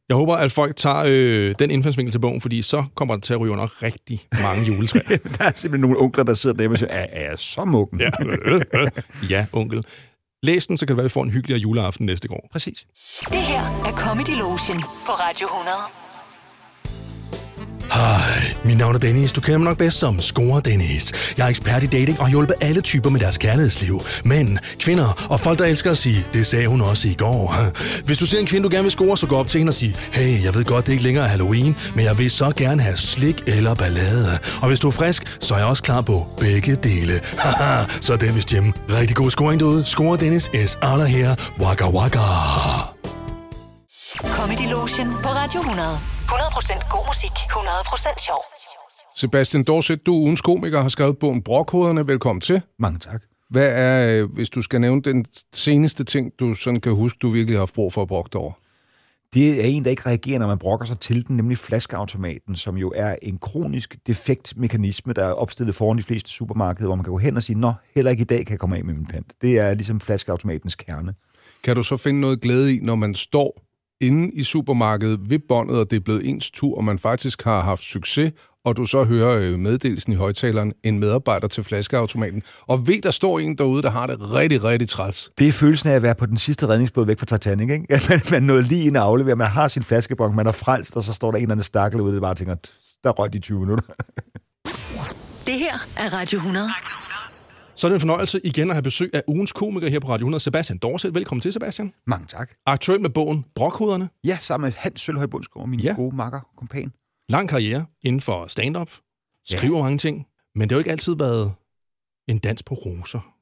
[0.09, 3.35] Jeg håber, at folk tager øh, den indfaldsvinkel til bogen, fordi så kommer det til
[3.35, 5.19] at ryge under rigtig mange juletræer.
[5.39, 8.01] der er simpelthen nogle onkler, der sidder derhjemme og siger, er, er jeg så mukken?
[8.01, 8.11] ja.
[9.31, 9.85] ja, onkel.
[10.43, 12.49] Læs den, så kan det være, at vi får en hyggeligere juleaften næste år.
[12.53, 12.87] Præcis.
[13.21, 15.77] Det her er Comedy Lotion på Radio 100.
[17.93, 19.33] Hej, mit navn er Dennis.
[19.33, 21.13] Du kender mig nok bedst som Score Dennis.
[21.39, 24.03] Jeg er ekspert i dating og hjælper alle typer med deres kærlighedsliv.
[24.25, 27.55] Mænd, kvinder og folk, der elsker at sige, det sagde hun også i går.
[28.07, 29.75] Hvis du ser en kvinde, du gerne vil score, så gå op til hende og
[29.75, 32.83] sige, hey, jeg ved godt, det ikke længere er Halloween, men jeg vil så gerne
[32.83, 34.39] have slik eller ballade.
[34.63, 37.21] Og hvis du er frisk, så er jeg også klar på begge dele.
[37.39, 38.73] Haha, så er den vist hjemme.
[38.91, 39.85] Rigtig god scoring derude.
[39.85, 41.37] Score Dennis is out of here.
[41.61, 43.00] Waka waka.
[44.41, 45.89] Comedy Lotion på Radio 100.
[45.89, 48.43] 100% god musik, 100% sjov.
[49.17, 52.07] Sebastian Dorset, du er ugens komiker, har skrevet bogen Brokhoderne.
[52.07, 52.61] Velkommen til.
[52.79, 53.23] Mange tak.
[53.51, 57.31] Hvad er, øh, hvis du skal nævne den seneste ting, du sådan kan huske, du
[57.31, 58.53] virkelig har haft brug for at brokke dig over?
[59.35, 62.77] Det er en, der ikke reagerer, når man brokker sig til den, nemlig flaskeautomaten, som
[62.77, 67.05] jo er en kronisk defekt mekanisme, der er opstillet foran de fleste supermarkeder, hvor man
[67.05, 68.95] kan gå hen og sige, nå, heller ikke i dag kan jeg komme af med
[68.95, 69.33] min pant.
[69.43, 71.15] Det er ligesom flaskeautomatens kerne.
[71.65, 73.70] Kan du så finde noget glæde i, når man står
[74.01, 77.63] inde i supermarkedet ved båndet, og det er blevet ens tur, og man faktisk har
[77.63, 78.33] haft succes,
[78.65, 83.11] og du så hører øh, meddelelsen i højtaleren, en medarbejder til flaskeautomaten, og ved, der
[83.11, 85.31] står en derude, der har det rigtig, rigtig træls.
[85.39, 87.87] Det er følelsen af at være på den sidste redningsbåd væk fra Titanic, ikke?
[87.89, 90.97] At man, man nåede lige ind og aflevere, man har sin flaskebong, man er frelst,
[90.97, 92.55] og så står der en eller anden stakkel ude, der bare tænker,
[93.05, 93.85] der røg de 20 minutter.
[95.47, 96.65] Det her er Radio 100.
[97.81, 100.25] Så er det en fornøjelse igen at have besøg af ugens komiker her på Radio
[100.25, 101.15] 100, Sebastian Dorset.
[101.15, 101.93] Velkommen til, Sebastian.
[102.07, 102.51] Mange tak.
[102.67, 104.09] Aktuel med bogen Brokhoderne.
[104.25, 105.89] Ja, sammen med Hans Sølhøj Bundsgaard, min Ja.
[105.89, 105.95] ja.
[105.95, 106.93] gode makker, kompan.
[107.29, 108.91] Lang karriere inden for stand-up.
[109.45, 109.83] Skriver ja.
[109.83, 110.27] mange ting.
[110.55, 111.53] Men det har jo ikke altid været
[112.29, 113.35] en dans på roser.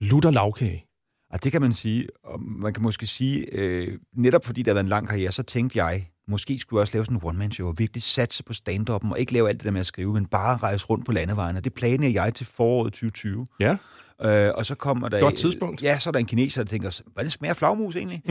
[0.00, 0.86] Lutter lavkage.
[1.30, 2.08] Og det kan man sige.
[2.24, 5.42] Og man kan måske sige, øh, netop fordi der har været en lang karriere, så
[5.42, 9.10] tænkte jeg, måske skulle jeg også lave sådan en one-man-show, og virkelig satse på stand-up'en,
[9.10, 11.56] og ikke lave alt det der med at skrive, men bare rejse rundt på landevejen.
[11.56, 13.46] Og det planer jeg til foråret 2020.
[13.60, 13.76] Ja.
[14.24, 15.20] Øh, og så kommer der...
[15.20, 15.82] Godt tidspunkt.
[15.82, 18.22] Ja, så er der en kineser, der tænker, hvad det smager flagmus egentlig?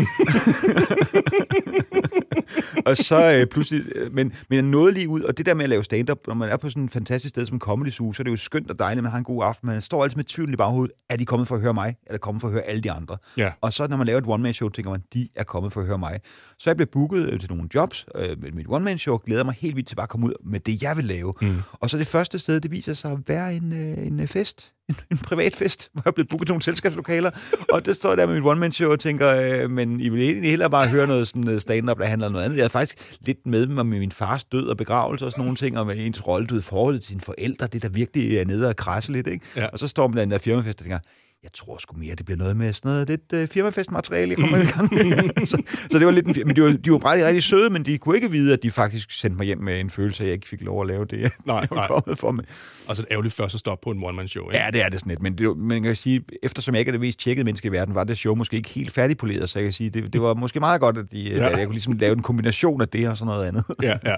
[2.85, 3.85] og så øh, pludselig...
[3.95, 6.33] øh, Men, men jeg nåede lige ud, og det der med at lave stand-up, når
[6.33, 8.71] man er på sådan et fantastisk sted som Comedy Zoo, så er det jo skønt
[8.71, 10.91] og dejligt, man har en god aften, men man står altid med tvivlen i baghovedet,
[11.09, 13.17] er de kommet for at høre mig, eller kommet for at høre alle de andre?
[13.37, 13.51] Ja.
[13.61, 15.97] Og så når man laver et one-man-show, tænker man, de er kommet for at høre
[15.97, 16.19] mig.
[16.59, 19.75] Så jeg blev booket øh, til nogle jobs øh, med mit one-man-show, glæder mig helt
[19.75, 21.33] vildt til bare at komme ud med det, jeg vil lave.
[21.41, 21.55] Mm.
[21.71, 24.73] Og så det første sted, det viser sig at være en, øh, en øh, fest.
[25.11, 27.31] En, privat fest, hvor jeg er blevet booket nogle selskabslokaler.
[27.71, 30.69] og det står der med mit one-man-show og tænker, øh, men I vil egentlig hellere
[30.69, 32.57] bare høre noget sådan øh, stand-up, der handler om noget andet.
[32.57, 35.55] Jeg er faktisk lidt med mig med min fars død og begravelse og sådan nogle
[35.55, 38.67] ting, og med ens rolle i forholdet til sine forældre, det der virkelig er nede
[38.67, 39.27] og krasse lidt.
[39.27, 39.45] Ikke?
[39.55, 39.67] Ja.
[39.67, 40.99] Og så står man der i den der firmafest og tænker,
[41.43, 44.57] jeg tror sgu mere, det bliver noget med sådan noget lidt øh, firmafestmateriale, jeg kommer
[44.57, 45.45] i gang med.
[45.51, 47.85] så, så det var lidt en, men de var, de var rigtig, rigtig søde, men
[47.85, 50.33] de kunne ikke vide, at de faktisk sendte mig hjem med en følelse at jeg
[50.33, 51.87] ikke fik lov at lave det, jeg Nej, jeg var nej.
[51.87, 52.31] kommet for.
[52.31, 52.45] Men,
[52.87, 54.49] Og så et ærgerligt første stop på en one-man-show.
[54.49, 54.63] Ikke?
[54.63, 56.93] ja, det er det sådan lidt, men det, man kan sige, eftersom jeg ikke er
[56.93, 59.65] det mest tjekkede menneske i verden, var det show måske ikke helt færdigpoleret, så jeg
[59.65, 61.49] kan sige, det, det var måske meget godt, at, de, ja.
[61.49, 63.63] at jeg kunne ligesom lave en kombination af det og sådan noget andet.
[63.83, 64.15] ja, ja.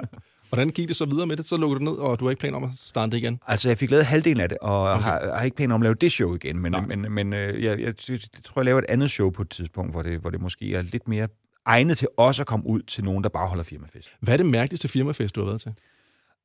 [0.52, 1.46] Hvordan gik det så videre med det?
[1.46, 3.40] Så lukkede du ned, og du har ikke planer om at starte det igen?
[3.48, 5.04] Altså, jeg fik lavet halvdelen af det, og okay.
[5.04, 6.86] har, har ikke planer om at lave det show igen, men, Nej.
[6.86, 9.50] men, men øh, jeg, jeg, jeg, jeg tror, jeg laver et andet show på et
[9.50, 11.28] tidspunkt, hvor det, hvor det måske er lidt mere
[11.66, 14.10] egnet til også at komme ud til nogen, der bare holder firmafest.
[14.20, 15.74] Hvad er det mærkeligste firmafest, du har været til?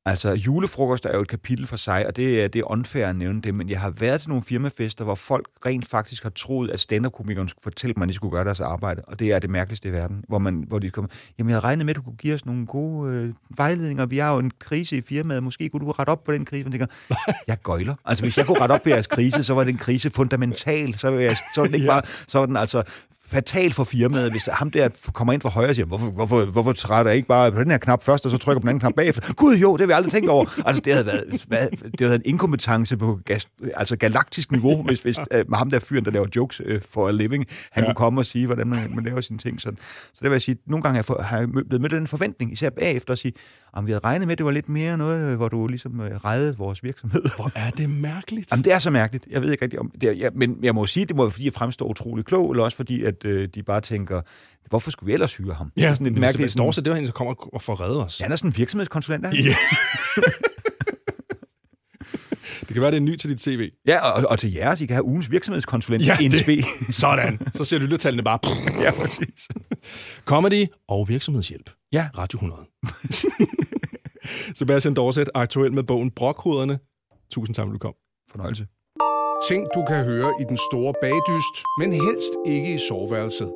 [0.07, 3.15] Altså, julefrokost er jo et kapitel for sig, og det er, det er unfair at
[3.15, 6.71] nævne det, men jeg har været til nogle firmafester, hvor folk rent faktisk har troet,
[6.71, 9.49] at stand-up-komikeren skulle fortælle mig, at de skulle gøre deres arbejde, og det er det
[9.49, 12.01] mærkeligste i verden, hvor, man, hvor de kommer, jamen jeg havde regnet med, at du
[12.01, 15.69] kunne give os nogle gode øh, vejledninger, vi har jo en krise i firmaet, måske
[15.69, 16.87] kunne du rette op på den krise, og tænker,
[17.47, 17.95] jeg gøjler.
[18.05, 21.09] Altså, hvis jeg kunne rette op på jeres krise, så var den krise fundamental, så,
[21.09, 22.83] var jeg, så var den ikke bare, så var den altså
[23.27, 26.71] fatal for firmaet, hvis ham der kommer ind fra højre og siger, hvorfor, hvorfor, hvorfor
[26.71, 28.79] træder jeg ikke bare på den her knap først, og så trykker på den anden
[28.79, 29.33] knap bagefter?
[29.33, 30.45] Gud jo, det har vi aldrig tænkt over.
[30.65, 34.83] Altså, det havde været, hvad, det havde været en inkompetence på gas, altså galaktisk niveau,
[34.83, 37.87] hvis, hvis uh, ham der fyren, der laver jokes uh, for a living, han ja.
[37.87, 39.61] kunne komme og sige, hvordan man, man laver sine ting.
[39.61, 39.71] Så,
[40.13, 42.51] så det vil jeg sige, nogle gange har jeg, har jeg blevet mødt den forventning,
[42.51, 43.33] især bagefter at sige,
[43.77, 46.05] om vi havde regnet med, at det var lidt mere noget, hvor du ligesom uh,
[46.05, 47.21] reddede vores virksomhed.
[47.37, 48.51] Hvor er det mærkeligt?
[48.51, 49.27] Jamen, det er så mærkeligt.
[49.29, 50.09] Jeg ved ikke rigtig om det.
[50.09, 52.63] Er, ja, men jeg må sige, det må være, fordi jeg fremstår utrolig klog, eller
[52.63, 54.21] også fordi, at øh, de bare tænker,
[54.69, 55.71] hvorfor skulle vi ellers hyre ham?
[55.77, 56.51] Ja, sådan lidt mærkeligt.
[56.51, 58.19] Sådan, Dorse, det var hende, der kommer og får reddet os.
[58.19, 59.37] Ja, han er sådan en virksomhedskonsulent, er han?
[59.37, 59.55] Ja.
[62.67, 63.69] det kan være, det er ny til dit CV.
[63.87, 66.49] Ja, og, og til jeres, I kan have ugens virksomhedskonsulent ja, i NSB.
[67.01, 67.39] Sådan.
[67.55, 68.39] Så ser lyttertallene bare...
[68.81, 69.47] ja, præcis.
[70.25, 71.69] Comedy og virksomhedshjælp.
[71.93, 72.09] Ja.
[72.17, 72.67] Radio 100.
[74.59, 76.79] Sebastian Dorset, aktuel med bogen Brokhoderne.
[77.31, 77.93] Tusind tak, for du kom.
[78.31, 78.67] Fornøjelse.
[79.47, 83.53] Ting, du kan høre i den store bagdyst, men helst ikke i soveværelset.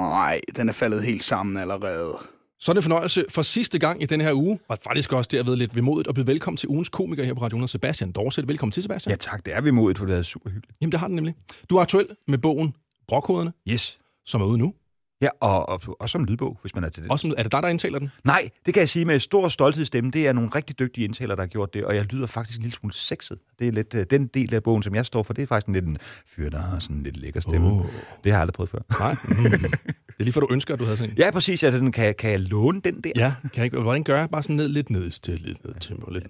[0.00, 2.12] Nej, den er faldet helt sammen allerede.
[2.60, 5.56] Så er det fornøjelse for sidste gang i den her uge, og faktisk også derved
[5.56, 8.48] lidt vemodigt, at byde velkommen til ugens komiker her på Radio 100, Sebastian Dorset.
[8.48, 9.10] Velkommen til, Sebastian.
[9.10, 10.76] Ja tak, det er vemodigt, for det er super hyggeligt.
[10.82, 11.34] Jamen, det har den nemlig.
[11.70, 12.74] Du er aktuel med bogen
[13.08, 13.98] Brokhoderne, Yes.
[14.26, 14.74] som er ude nu.
[15.20, 17.10] Ja, og, og også som lydbog, hvis man er til det.
[17.10, 18.10] Også, er det dig, der indtaler den?
[18.24, 20.12] Nej, det kan jeg sige med stor stolthed i stemmen.
[20.12, 22.62] Det er nogle rigtig dygtige indtaler, der har gjort det, og jeg lyder faktisk en
[22.62, 23.38] lille smule sexet.
[23.58, 25.32] Det er lidt uh, den del af bogen, som jeg står for.
[25.32, 27.68] Det er faktisk en lidt en fyr, der har sådan en lidt lækker stemme.
[27.68, 27.84] Oh.
[28.24, 28.78] Det har jeg aldrig prøvet før.
[29.00, 29.16] Nej.
[29.28, 29.72] Mm.
[30.16, 31.18] Det er lige for, du ønsker, at du havde sådan en.
[31.18, 31.62] Ja, præcis.
[31.62, 33.10] Ja, den, kan, kan jeg låne den der?
[33.16, 34.30] Ja, kan jeg ikke, hvordan gør jeg?
[34.30, 36.24] Bare sådan ned, lidt ned i stil, lidt ned tempo, lidt.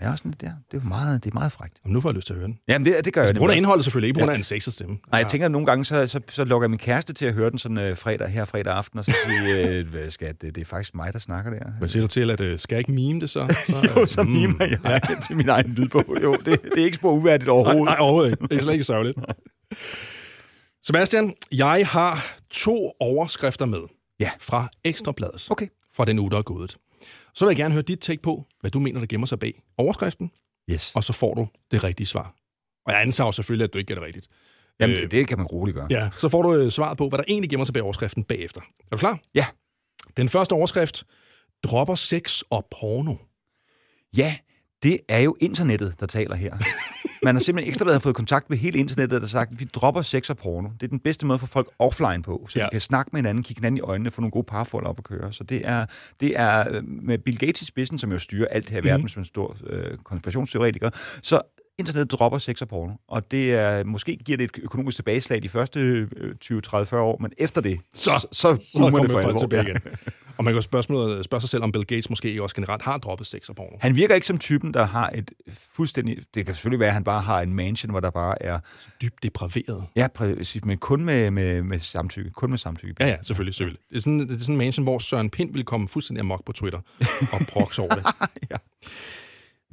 [0.00, 0.46] Ja, sådan lidt der.
[0.46, 1.76] Det er jo meget, det er meget frækt.
[1.84, 2.58] Jamen, nu får jeg lyst til at høre den.
[2.68, 3.34] Jamen, det, det gør jeg.
[3.34, 4.38] På grund af indholdet selvfølgelig, ikke på grund af Ja.
[4.38, 4.98] en sexet stemme.
[5.12, 7.32] Nej, jeg tænker, at nogle gange, så, så, så lukker jeg min kæreste til at
[7.34, 10.40] høre den sådan øh, fredag, her fredag aften, og så siger øh, hvad skal jeg,
[10.42, 11.58] det, det er faktisk mig, der snakker der.
[11.78, 13.54] Hvad siger du til, at øh, skal jeg ikke mime det så?
[13.66, 14.98] så Jo, så mimer jeg ja.
[15.26, 16.16] til min egen lydbog.
[16.22, 17.84] Jo, det, det er ikke spor uværdigt Nej, overhovedet.
[17.84, 18.42] nej, overhovedet ikke.
[18.48, 19.18] Det er slet ikke sørgeligt.
[20.82, 23.80] Sebastian, jeg har to overskrifter med
[24.20, 24.30] Ja.
[24.40, 25.68] fra Ekstrabladet Okay.
[25.94, 26.76] fra den uge, der er gået.
[27.34, 29.62] Så vil jeg gerne høre dit take på, hvad du mener, der gemmer sig bag
[29.78, 30.30] overskriften,
[30.70, 30.92] Yes.
[30.94, 32.34] og så får du det rigtige svar.
[32.86, 34.26] Og jeg antager selvfølgelig, at du ikke gætter rigtigt.
[34.80, 35.86] Jamen, Øh, det, det kan man roligt gøre.
[35.90, 38.60] Ja, så får du øh, svaret på, hvad der egentlig gemmer sig bag overskriften bagefter.
[38.60, 39.18] Er du klar?
[39.34, 39.46] Ja.
[40.16, 41.04] Den første overskrift.
[41.64, 43.14] Dropper sex og porno.
[44.16, 44.36] Ja,
[44.82, 46.56] det er jo internettet, der taler her.
[47.22, 50.02] Man har simpelthen ekstra fået kontakt med hele internettet, der har sagt, at vi dropper
[50.02, 50.68] sex og porno.
[50.80, 52.64] Det er den bedste måde for folk offline på, så ja.
[52.64, 55.04] Vi kan snakke med hinanden, kigge hinanden i øjnene, få nogle gode parforhold op at
[55.04, 55.32] køre.
[55.32, 55.86] Så det er,
[56.20, 59.08] det er øh, med Bill Gates i spidsen, som jo styrer alt her i verden
[59.08, 60.90] som en stor øh, konspirationsteoretiker,
[61.22, 61.40] så
[61.80, 62.92] internettet dropper sex og porno.
[63.08, 65.80] Og det er, måske giver det et økonomisk tilbageslag de første
[66.16, 69.18] øh, 20, 30, 40 år, men efter det, så, så, så Så kommer det for
[69.18, 69.38] alvor.
[69.38, 69.76] tilbage igen.
[70.36, 72.98] Og man kan jo spørge, spørge sig selv, om Bill Gates måske også generelt har
[72.98, 73.76] droppet sex og porno.
[73.80, 76.18] Han virker ikke som typen, der har et fuldstændig...
[76.34, 78.58] Det kan selvfølgelig være, at han bare har en mansion, hvor der bare er...
[79.02, 79.84] Dybt depraveret.
[79.96, 82.30] Ja, præcis, men kun med, med, med samtykke.
[82.30, 82.94] Kun med samtykke.
[83.00, 83.80] Ja, ja, selvfølgelig, selvfølgelig.
[83.90, 86.44] Det er sådan, det er sådan en mansion, hvor Søren Pind vil komme fuldstændig amok
[86.46, 86.78] på Twitter
[87.32, 88.06] og proxe over det.
[88.50, 88.56] Ja.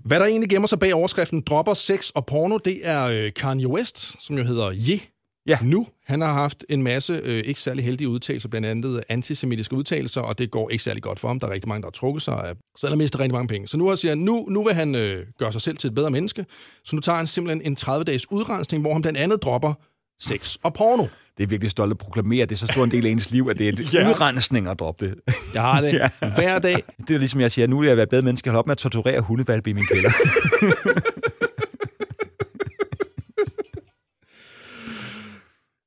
[0.06, 3.68] Hvad der egentlig gemmer sig bag overskriften dropper sex og porno, det er øh, Kanye
[3.68, 5.00] West, som jo hedder Ye.
[5.48, 5.58] Ja.
[5.62, 10.22] Nu, han har haft en masse øh, ikke særlig heldige udtalelser, blandt andet antisemitiske udtalelser,
[10.22, 11.40] og det går ikke særlig godt for ham.
[11.40, 13.48] Der er rigtig mange, der har trukket sig af, så han har mistet rigtig mange
[13.48, 13.68] penge.
[13.68, 16.12] Så nu siger han, nu, nu vil han øh, gøre sig selv til et bedre
[16.12, 16.46] menneske,
[16.84, 19.74] så nu tager han simpelthen en 30-dages udrensning, hvor han blandt andet dropper
[20.22, 21.06] sex og porno.
[21.38, 23.32] Det er virkelig stolt at proklamere, at det er så stor en del af ens
[23.32, 24.10] liv, at det er en Ja.
[24.10, 25.16] udrensning at droppe det.
[25.54, 26.10] Jeg har det Ja.
[26.36, 26.84] hver dag.
[27.08, 28.78] Det er ligesom, jeg siger, nu vil jeg være bedre menneske, holde op med at
[28.78, 30.12] torturere hundevalpe i min kælder.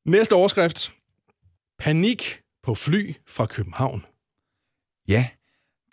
[0.07, 0.93] Næste overskrift.
[1.79, 4.05] Panik på fly fra København.
[5.09, 5.29] ja,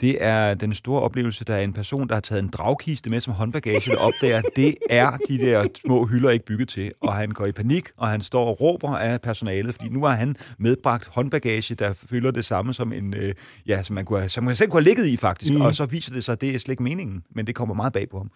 [0.02, 3.22] det er den store oplevelse, der er en person, der har taget en dragkiste med
[3.22, 6.92] som håndbagage, der opdager, det er de der små hylder ikke bygget til.
[7.02, 10.16] Og han går i panik, og han står og råber af personalet, fordi nu har
[10.16, 13.34] han medbragt håndbagage, der fylder det samme som en, øh,
[13.68, 15.54] ja, som man, kunne, have- som man selv kunne have ligget i faktisk.
[15.54, 15.62] Mm.
[15.62, 17.94] Og så viser det sig, at det er slet ikke meningen, men det kommer meget
[17.94, 18.32] bag på ham.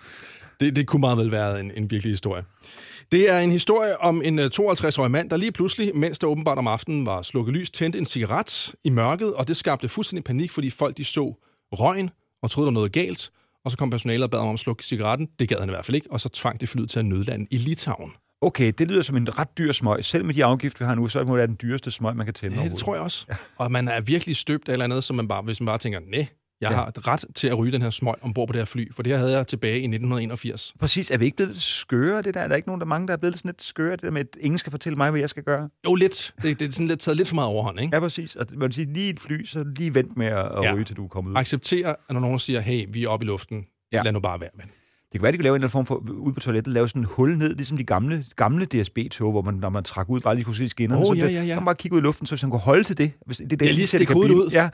[0.60, 2.44] Det, det kunne meget vel være en, en virkelig historie.
[3.12, 6.58] Det er en historie om en øh, 52-årig mand, der lige pludselig, mens der åbenbart
[6.58, 10.52] om aftenen var slukket lys, tændte en cigaret i mørket, og det skabte fuldstændig panik,
[10.52, 11.34] fordi folk de så
[11.72, 12.10] røgen
[12.42, 13.32] og troede, der var noget galt.
[13.66, 15.28] Og så kom personalet og bad ham om at slukke cigaretten.
[15.40, 17.48] Det gad han i hvert fald ikke, og så tvang det flyet til at nødlande
[17.52, 18.12] i Litauen.
[18.42, 20.06] Okay, det lyder som en ret dyr smøg.
[20.06, 22.26] Selv med de afgifter, vi har nu, så må det være den dyreste smøg, man
[22.26, 23.26] kan tænde Ja, det tror jeg også.
[23.58, 26.00] Og man er virkelig støbt af eller andet, som man bare, hvis man bare tænker,
[26.00, 26.28] nej,
[26.62, 26.76] jeg Ja.
[26.76, 29.12] har ret til at ryge den her smøg ombord på det her fly, for det
[29.12, 30.74] her havde jeg tilbage i 1981.
[30.80, 31.12] Præcis.
[31.12, 32.40] Er vi ikke blevet lidt skøre, det der?
[32.40, 34.12] Er der ikke nogen, der er mange, der er blevet sådan lidt skøre, det der
[34.12, 35.70] med, at ingen skal fortælle mig, hvad jeg skal gøre?
[35.86, 36.34] Jo, lidt.
[36.42, 37.96] Det, det er sådan lidt taget lidt for meget overhånd, ikke?
[37.96, 38.36] Ja, præcis.
[38.36, 40.74] Og man vil sige, lige et fly, så lige vent med at, at Ja.
[40.74, 41.36] ryge, til du er kommet ud.
[41.38, 44.02] Acceptere, at når nogen siger, hey, vi er oppe i luften, Ja.
[44.04, 44.70] lad nu bare være, ven.
[45.12, 46.88] Det kan være, de kan lave en eller anden form for, ude på toilettet, lave
[46.88, 50.20] sådan en hul ned, ligesom de gamle, gamle DSB-tog, hvor man, når man trak ud,
[50.20, 51.06] bare lige kunne se skinnerne.
[51.06, 51.56] Så ja, det, ja, ja.
[51.56, 53.12] Man bare kigge ud i luften, så hvis han kunne holde til det.
[53.26, 54.50] Hvis det er det, Ja, lige det stikke hovedet ud.
[54.52, 54.70] Ja,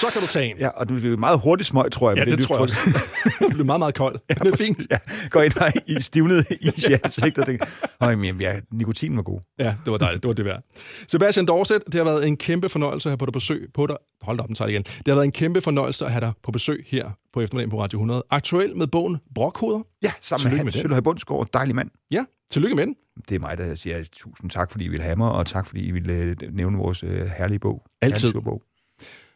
[0.00, 0.56] Så kan du tage en.
[0.58, 2.18] ja, og det er meget hurtigt smøg, tror jeg.
[2.18, 2.76] Ja, med det tror jeg også.
[3.40, 4.22] det bliver meget, meget koldt.
[4.30, 4.86] Ja, det er fint.
[4.90, 4.98] Ja,
[5.30, 9.40] går ind og i stivnet is i ansigtet og tænker, ja, nikotinen var god.
[9.58, 10.22] Ja, det var dejligt.
[10.22, 10.62] Det var det værd.
[11.08, 13.68] Sebastian Dorset, det har været en kæmpe fornøjelse at have på dig besøg.
[13.74, 13.96] På dig.
[14.22, 14.82] Hold op, den tager det igen.
[14.82, 17.82] Det har været en kæmpe fornøjelse at have dig på besøg her på eftermiddagen på
[17.82, 18.22] Radio 100.
[18.30, 19.82] Aktuel med bogen Brokhoveder.
[20.02, 20.82] Ja, sammen Tillykke med Hans den.
[20.82, 21.90] Sølhøj Bundsgaard, dejlig mand.
[22.10, 22.96] Ja, tillykke med den.
[23.28, 25.80] Det er mig, der siger tusind tak, fordi I ville have mig, og tak, fordi
[25.80, 27.86] I ville øh, nævne vores øh, herlige bog.
[28.00, 28.28] Altid.
[28.28, 28.62] Herlige bog.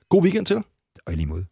[0.09, 0.65] God weekend til dig.
[1.07, 1.45] Og i lige måde.